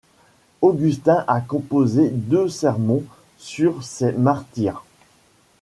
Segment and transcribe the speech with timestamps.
[0.63, 3.03] Augustin a composé deux sermons
[3.37, 4.83] sur ces martyrs.